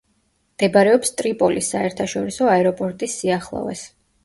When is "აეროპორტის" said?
2.57-3.21